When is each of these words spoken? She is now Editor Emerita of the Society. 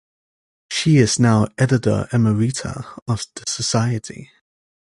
She 0.71 0.97
is 0.97 1.19
now 1.19 1.45
Editor 1.59 2.07
Emerita 2.11 2.99
of 3.07 3.27
the 3.35 3.43
Society. 3.45 4.31